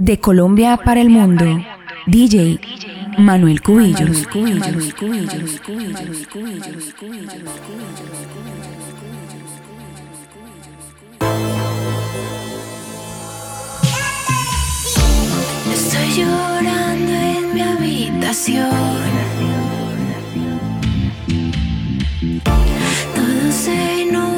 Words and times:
De 0.00 0.18
Colombia 0.18 0.78
para 0.78 1.02
el 1.02 1.10
mundo, 1.10 1.44
DJ 2.06 2.58
Manuel 3.18 3.60
Cubillos. 3.60 4.26
Estoy 15.70 16.08
llorando 16.16 17.12
en 17.12 17.54
mi 17.54 17.60
habitación. 17.60 18.70
Todo 23.14 23.52
se 23.52 24.06
nubla. 24.06 24.29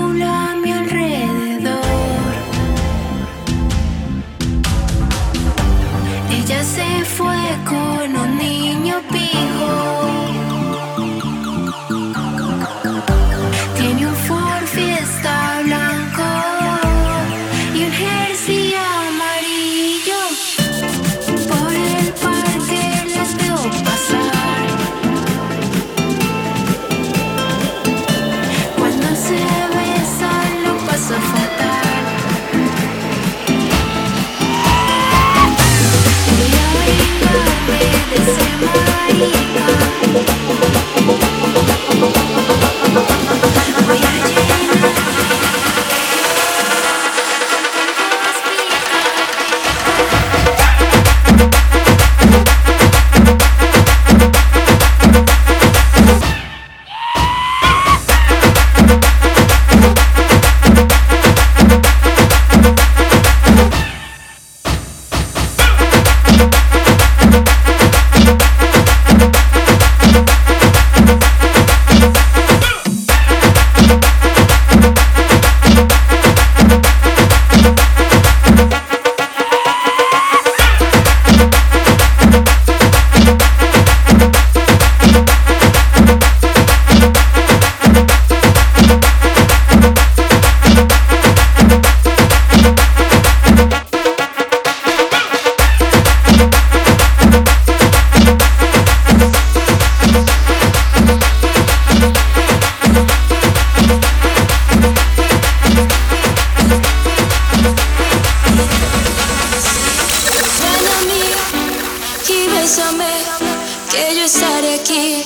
aquí, 114.24 115.24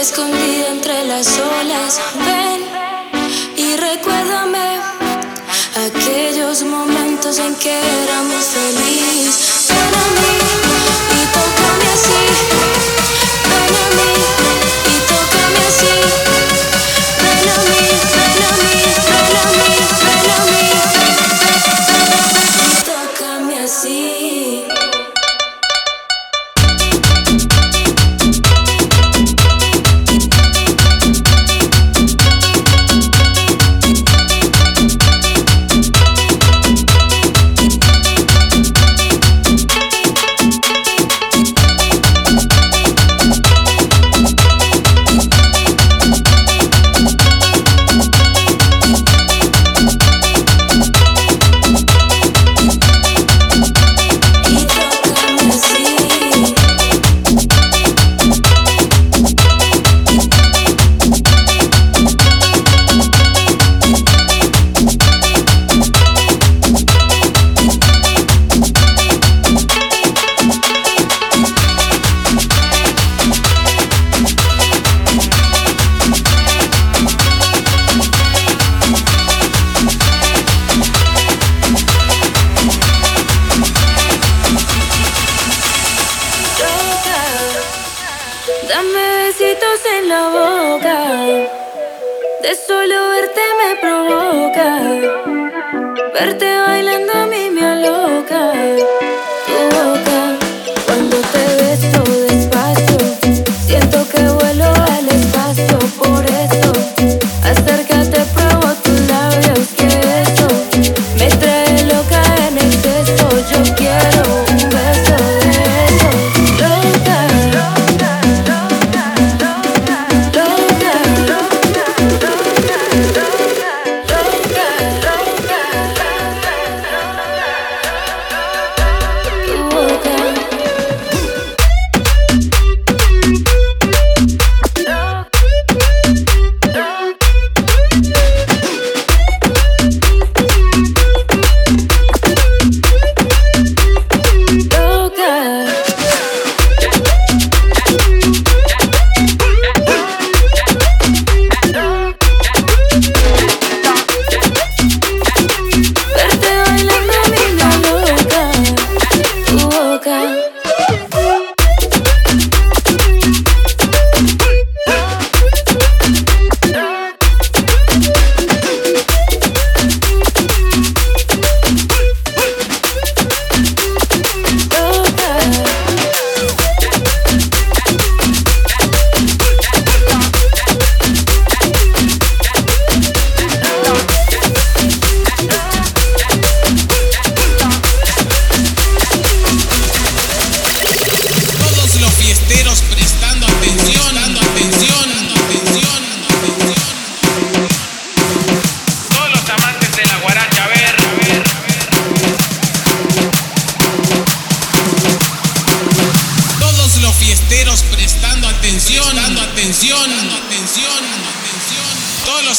escondida 0.00 0.68
entre 0.68 1.04
las 1.04 1.38
olas. 1.38 2.00
Ven 2.24 2.64
y 3.58 3.76
recuérdame 3.76 4.80
aquellos 5.86 6.62
momentos 6.62 7.38
en 7.38 7.54
que 7.56 7.78
éramos 8.04 8.44
felices. 8.44 9.51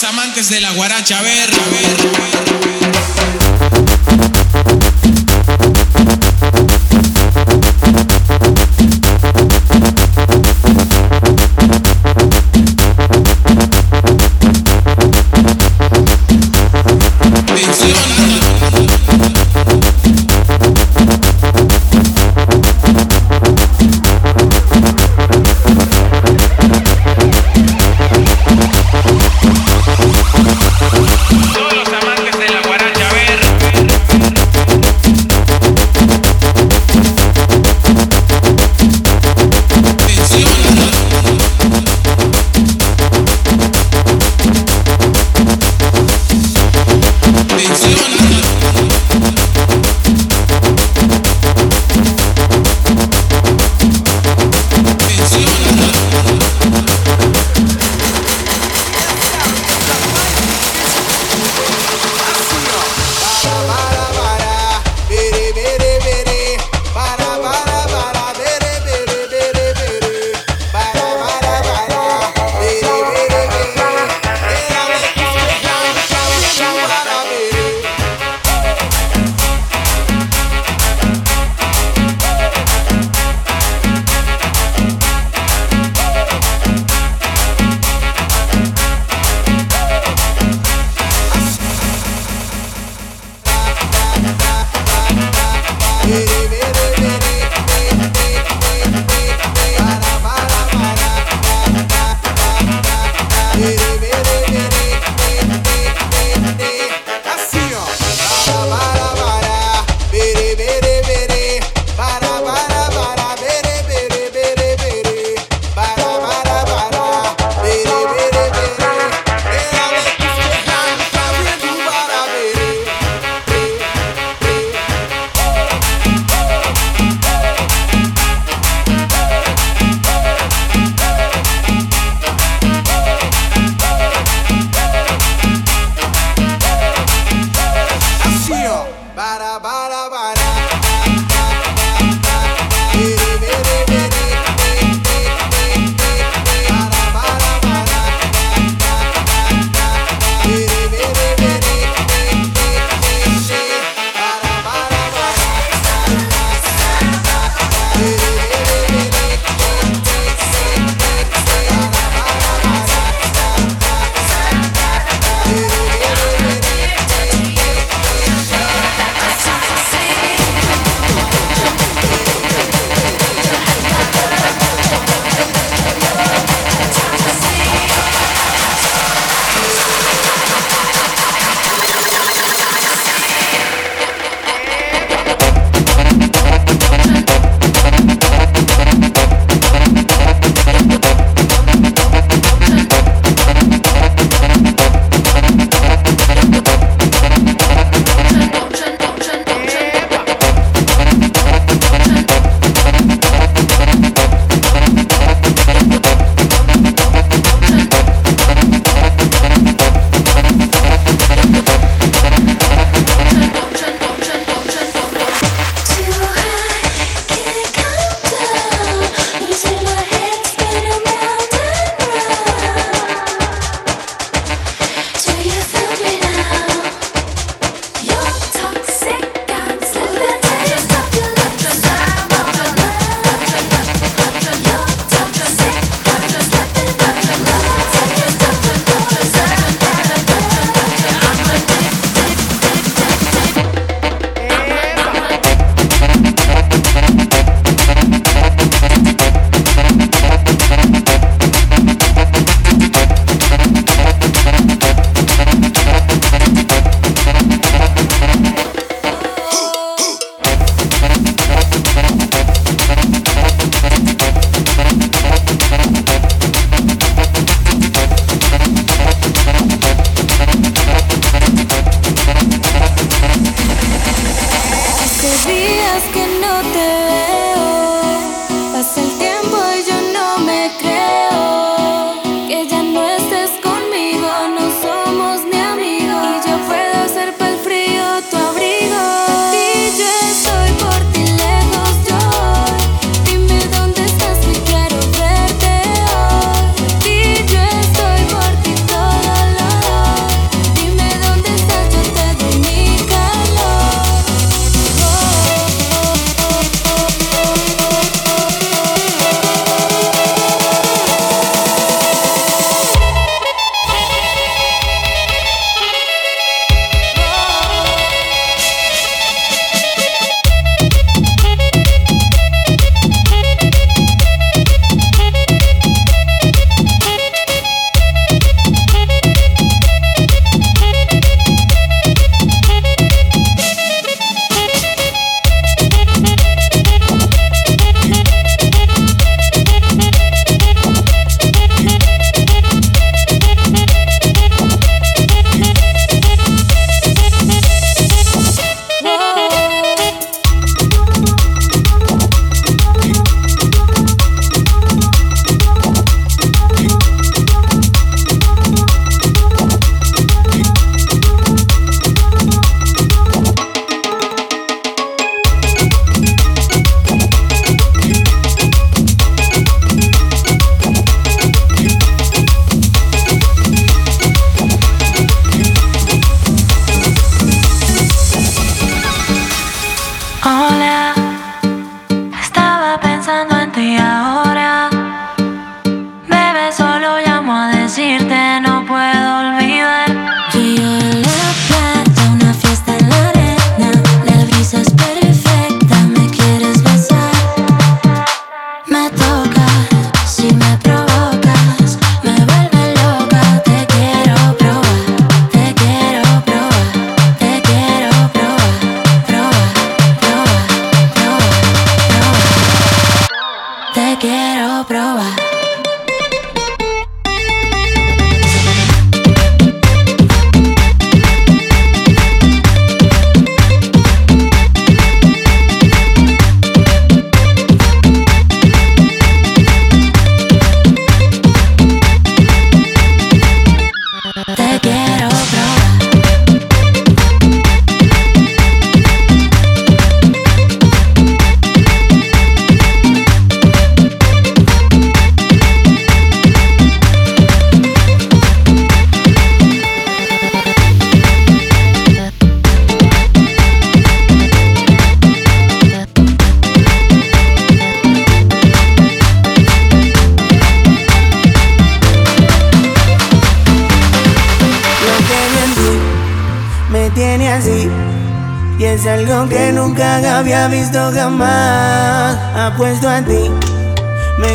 Amantes 0.03 0.49
de 0.49 0.59
la 0.59 0.71
guaracha, 0.71 1.19
a 1.19 1.21
ver, 1.21 1.49
a 1.49 1.69
ver, 1.69 1.85
a 1.95 2.59
ver. 2.59 2.93
Atención. 4.55 4.82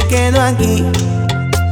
quedo 0.07 0.41
aquí. 0.41 0.85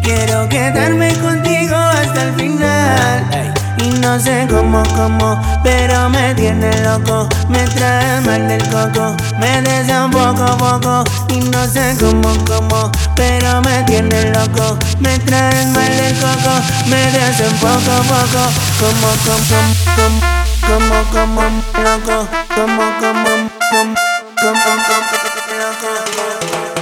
Quiero 0.02 0.49
quedarme 0.49 1.14
contigo 1.16 1.76
hasta 1.76 2.23
el 2.25 2.35
final. 2.35 3.54
Y 3.78 3.90
no 4.00 4.18
sé 4.18 4.47
cómo, 4.49 4.83
cómo, 4.95 5.40
pero 5.62 6.09
me 6.09 6.35
tiene 6.35 6.71
loco. 6.83 7.28
Me 7.49 7.62
trae 7.64 8.21
mal 8.23 8.49
del 8.49 8.62
coco, 8.68 9.14
me 9.38 9.62
desea 9.62 10.06
un 10.06 10.11
poco, 10.11 10.56
poco. 10.56 11.04
Y 11.28 11.40
no 11.40 11.66
sé 11.66 11.97
cómo, 12.00 12.33
cómo, 12.47 12.90
pero 13.14 13.61
me 13.62 13.83
tiene 13.85 14.30
loco. 14.30 14.78
Me 14.99 15.18
trae 15.21 15.66
mal 15.66 15.97
del 15.97 16.14
coco, 16.18 16.54
me 16.87 16.97
desea 17.12 17.49
un 17.49 17.59
poco, 17.59 18.02
poco. 18.09 18.42
Como, 18.80 19.09
como, 19.26 19.59
como, 19.97 20.21
como, 20.66 20.97
como, 21.12 21.42
loco. 21.85 22.28
Como, 22.54 22.85
como, 23.00 23.50
como, 23.71 23.95
como, 24.40 24.64
como, 24.66 25.16
loco. 25.59 26.75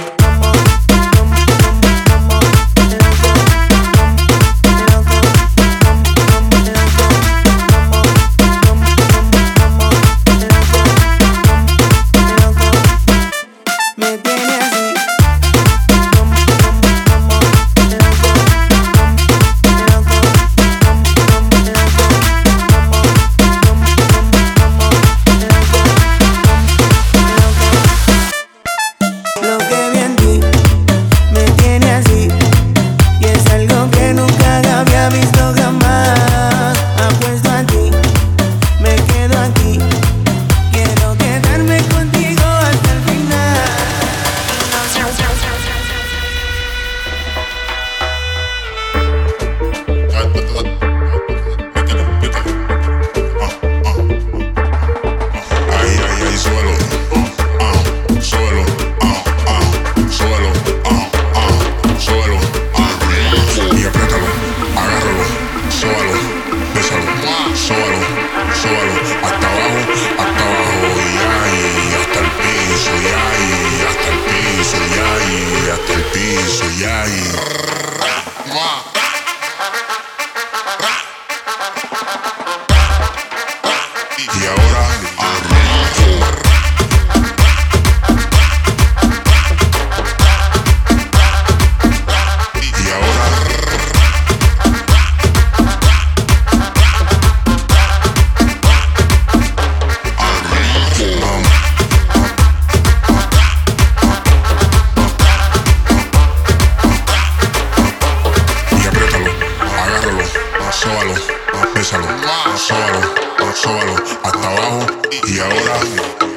sóbalo, 113.65 113.95
hasta 114.23 114.51
abajo 114.51 114.85
y 115.27 115.39
ahora. 115.39 116.34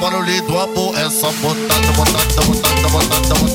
bora 0.00 0.16
do 0.40 0.58
abo, 0.58 0.96
é 0.96 1.10
só 1.10 1.30
botando, 1.30 1.92
botando, 1.94 2.46
botando, 2.46 2.90
botando, 2.90 3.40
botando. 3.40 3.49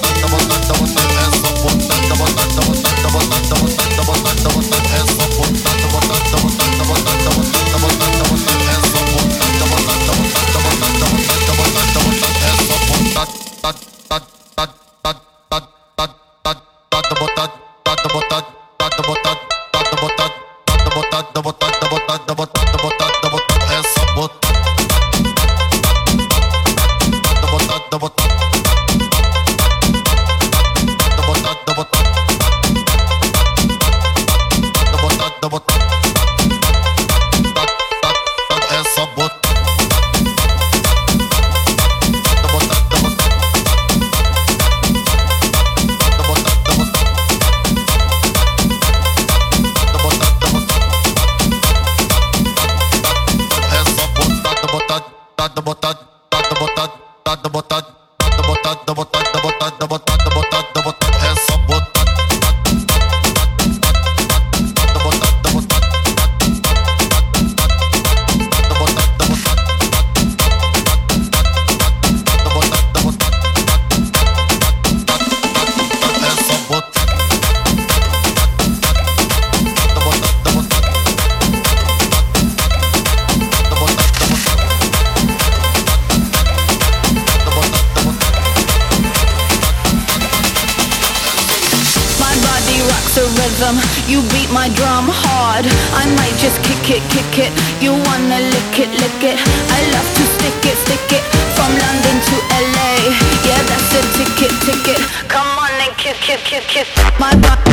I 99.34 99.82
love 99.90 100.06
to 100.18 100.24
stick 100.38 100.72
it, 100.72 100.78
stick 100.86 101.18
it. 101.18 101.24
From 101.58 101.72
London 101.74 102.18
to 102.30 102.36
LA. 102.54 103.10
Yeah, 103.42 103.62
that's 103.66 103.94
a 103.98 104.02
ticket, 104.14 104.54
ticket. 104.62 105.02
Come 105.28 105.48
on 105.58 105.72
and 105.82 105.98
kiss, 105.98 106.18
kiss, 106.22 106.42
kiss, 106.44 106.66
kiss. 106.68 106.88
My 107.20 107.34
body 107.42 107.65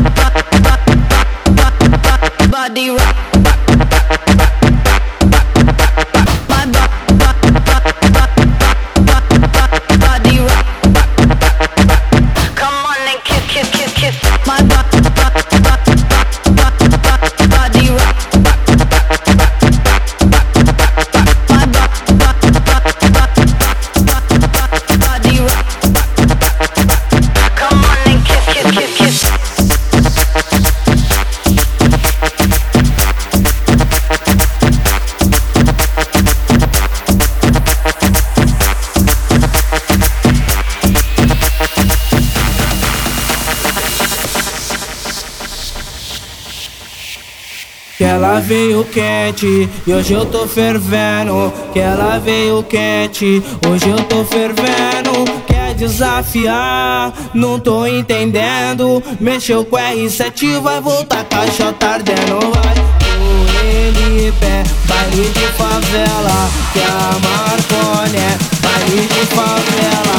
veio 48.53 48.85
quente 48.85 49.67
e 49.87 49.95
hoje 49.95 50.13
eu 50.13 50.27
tô 50.27 50.47
fervendo. 50.47 51.51
Que 51.73 51.81
ela 51.81 52.19
veio 52.19 52.63
quente, 52.63 53.43
hoje 53.67 53.89
eu 53.89 53.97
tô 54.05 54.23
fervendo. 54.25 55.25
Quer 55.47 55.75
desafiar? 55.75 57.15
Não 57.33 57.59
tô 57.59 57.87
entendendo. 57.87 59.03
Mexeu 59.19 59.65
com 59.65 59.77
R7, 59.77 60.61
vai 60.61 60.83
voltar 60.83 61.25
caixa 61.25 61.75
ardendo. 61.81 62.41
Vai 62.53 62.75
com 62.75 63.67
ele 63.67 64.33
pé, 64.33 64.63
baile 64.87 65.29
de 65.31 65.47
favela. 65.57 66.51
Que 66.75 66.81
a 66.81 67.17
Marcone 67.25 68.19
é 68.19 68.37
baile 68.61 69.07
de 69.07 69.27
favela. 69.35 70.19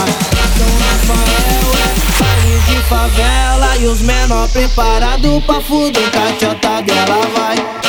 São 0.57 1.47
é 1.69 2.71
de 2.71 2.81
favela. 2.89 3.77
E 3.79 3.85
os 3.85 4.01
menor 4.01 4.49
preparado 4.49 5.39
pra 5.45 5.61
fuder, 5.61 6.09
cachota 6.09 6.81
dela 6.81 7.21
vai. 7.35 7.82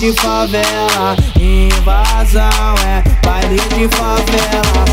De 0.00 0.14
favela, 0.14 1.14
invasão 1.38 2.74
é 2.86 3.02
baile 3.22 3.56
de 3.56 3.86
favela, 3.94 4.84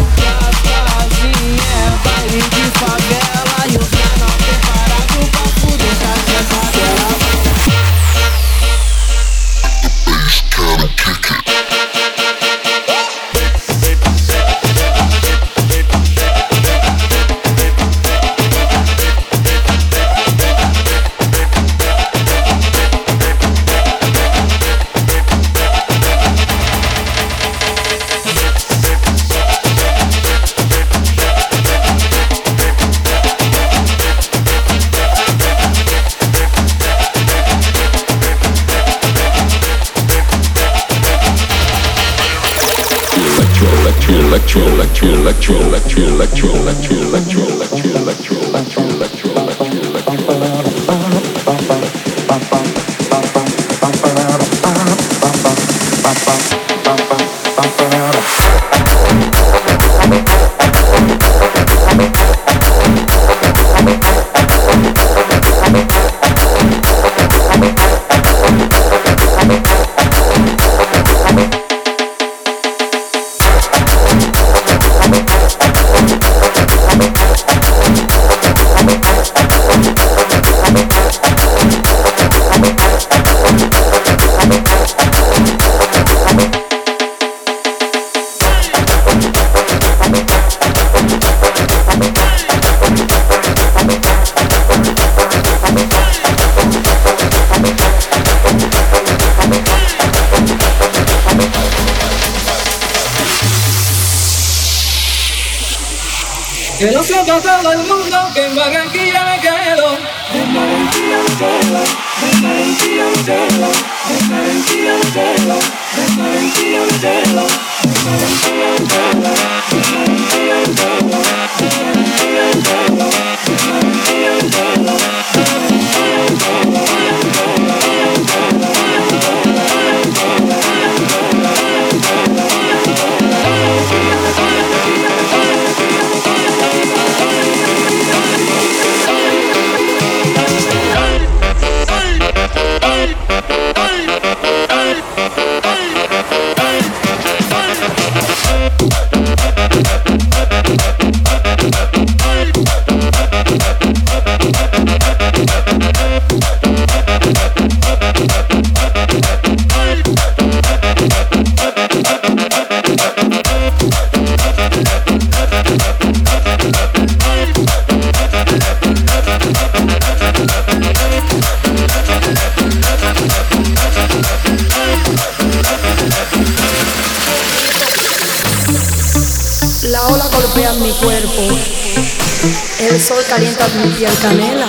calientas 183.27 183.73
mi 183.75 183.89
piel 183.91 184.13
canela 184.21 184.67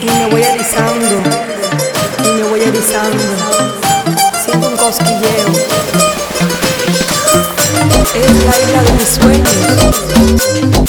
y 0.00 0.04
me 0.04 0.26
voy 0.26 0.42
erizando, 0.42 1.22
y 2.24 2.28
me 2.28 2.42
voy 2.42 2.60
erizando. 2.60 3.22
Siento 4.44 4.68
un 4.68 4.76
cosquilleo. 4.76 5.48
Es 8.14 8.44
la 8.44 8.60
isla 8.60 8.82
de 8.82 8.92
mis 8.92 9.08
sueños. 9.08 10.79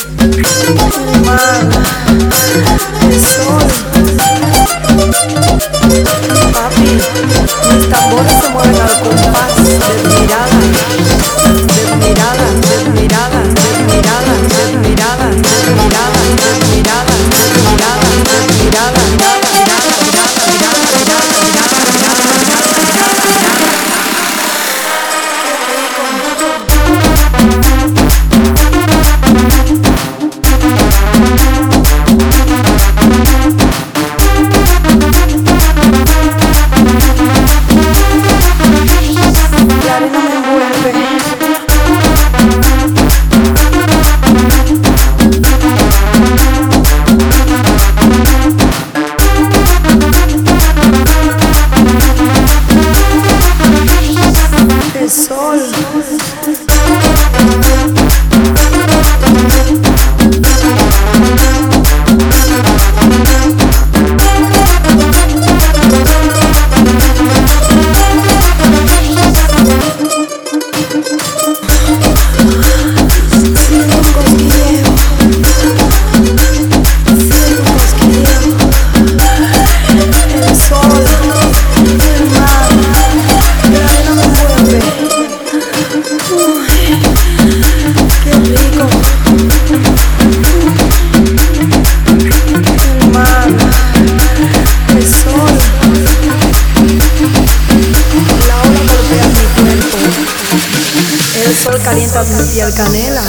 Rosa 102.21 102.37
Sofía 102.37 102.71
Canela. 102.75 103.23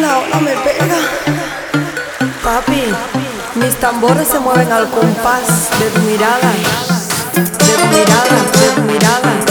La 0.00 0.18
ola 0.18 0.40
me 0.40 0.52
pega. 0.52 0.96
Papi, 2.42 2.84
mis 3.56 3.74
tambores 3.76 4.28
se 4.28 4.38
mueven 4.38 4.72
al 4.72 4.88
compás 4.88 5.68
de 5.78 5.90
tu 5.90 6.00
mirada, 6.00 6.52
de 7.34 7.42
tu 7.42 7.86
mirada, 7.88 8.38
de 8.60 8.68
tu 8.76 8.80
mirada. 8.80 9.41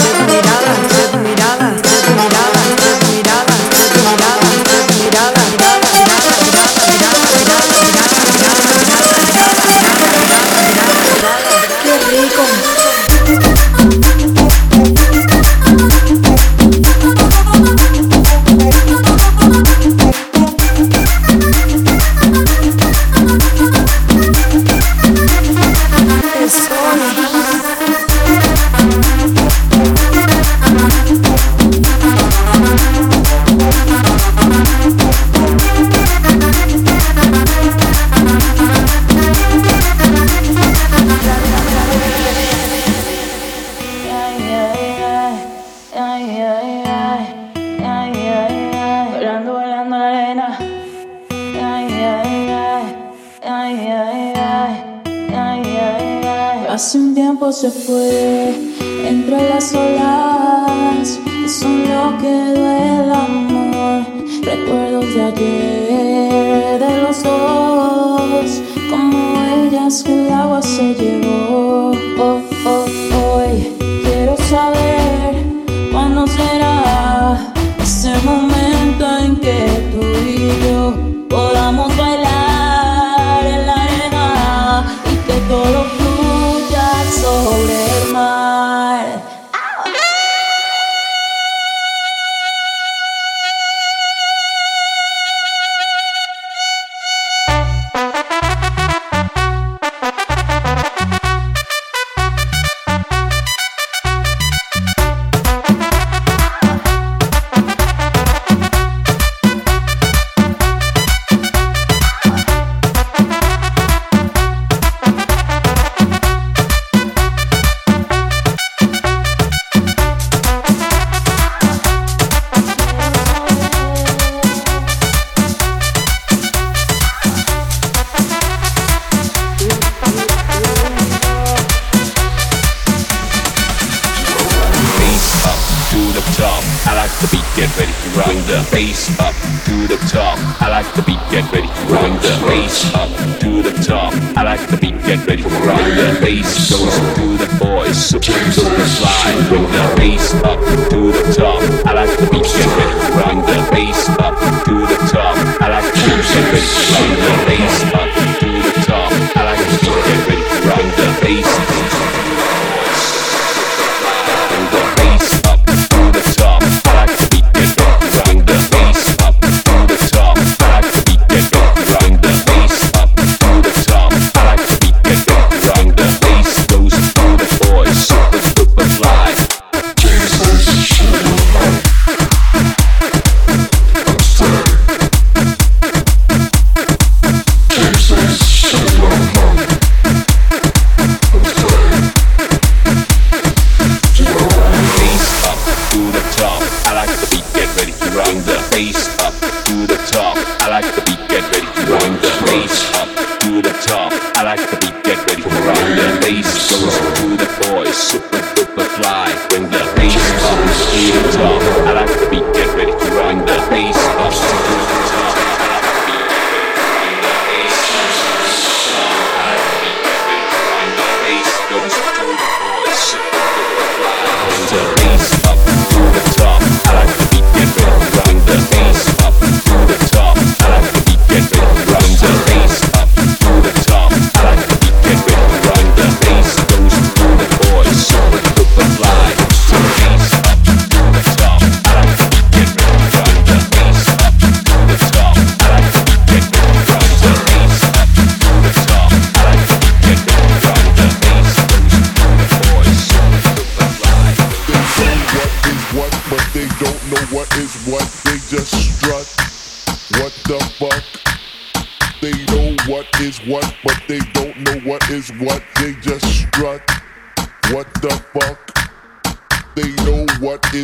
se 57.62 57.70
fue. 57.70 58.71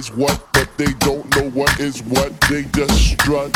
is 0.08 0.16
what, 0.16 0.48
but 0.54 0.70
they 0.78 0.94
don't 1.00 1.36
know 1.36 1.50
what 1.52 1.80
is 1.80 2.02
what. 2.04 2.40
They 2.42 2.64
just 2.64 3.12
strut. 3.12 3.54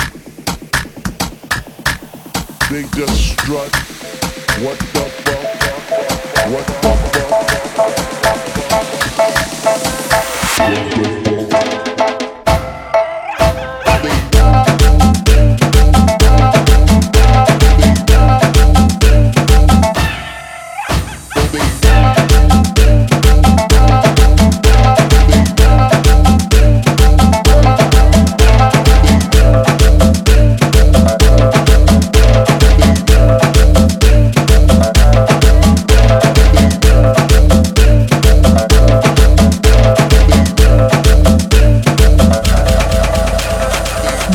They 2.69 2.83
just 2.95 3.31
strut. 3.31 3.71
What 4.63 4.77
the 4.93 5.20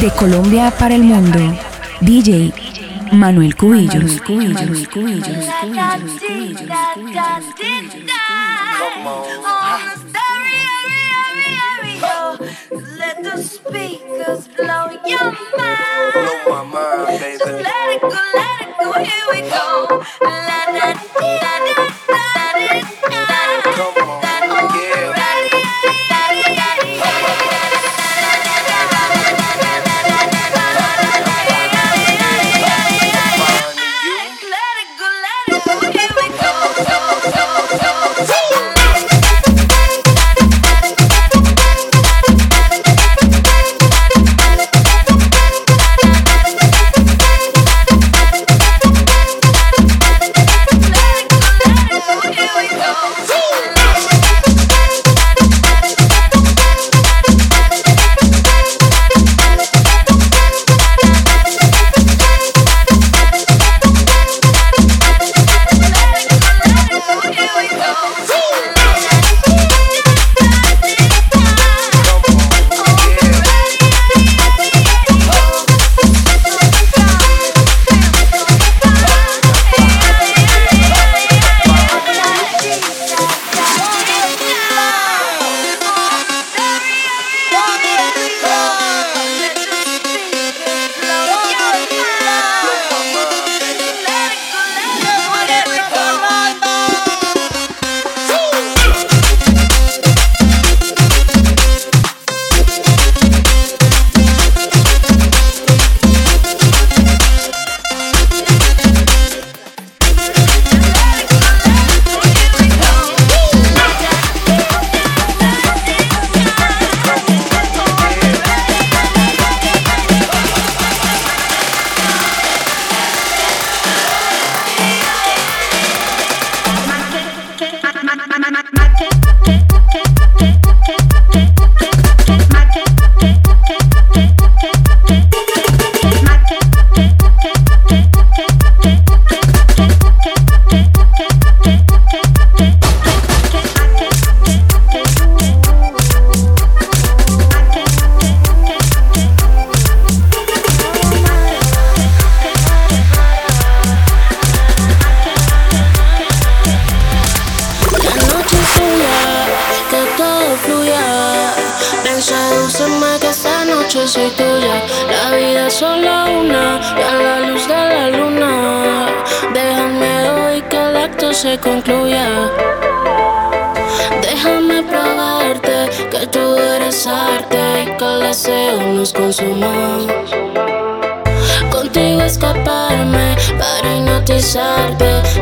De 0.06 0.12
Colombia 0.12 0.70
para 0.70 0.94
el 0.94 1.02
mundo, 1.02 1.40
DJ 2.00 2.52
Manuel 3.10 3.56
Cubillos. 3.56 4.22
Manuel 4.28 4.86
Let 12.70 13.16
the 13.24 13.42
my 16.46 16.62
mind, 22.62 23.35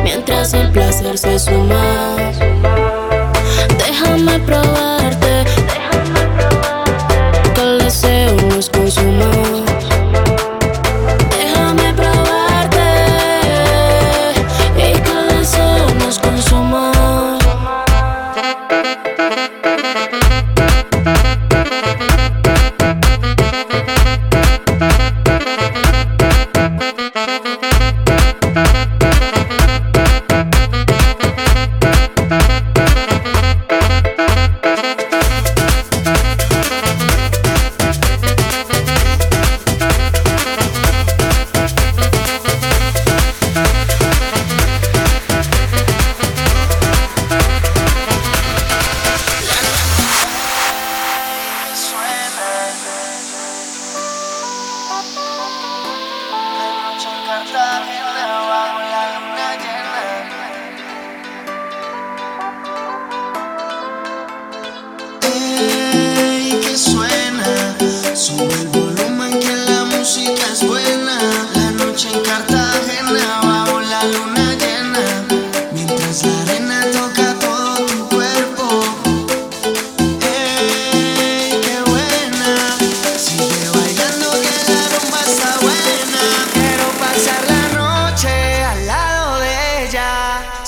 mientras 0.03 0.53
el 0.53 0.71
placer 0.71 1.17
se 1.17 1.37
suma. 1.37 2.15
Déjame 3.77 4.39
probarte, 4.39 5.43
que 7.53 7.61
el 7.61 7.77
deseo 7.79 8.35
nos 8.49 8.67
consuma. 8.69 9.29
Déjame 11.37 11.93
probarte 11.93 12.87
y 14.75 14.93
que 14.99 15.11
el 15.11 15.39
deseo 15.39 15.93
nos 15.99 16.17
consuma. 16.17 16.91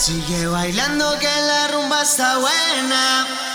Sigue 0.08 0.48
bailando 0.48 1.20
que 1.20 1.28
la 1.28 1.68
rumba 1.68 2.02
está 2.02 2.38
buena. 2.38 3.47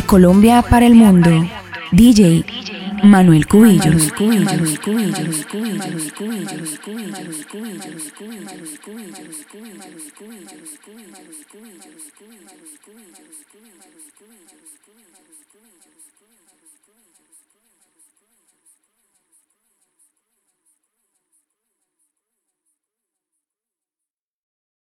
De 0.00 0.06
Colombia 0.06 0.62
para 0.62 0.86
el 0.86 0.94
mundo, 0.94 1.28
DJ 1.92 2.42
Manuel 3.02 3.46
Cubillos. 3.46 4.10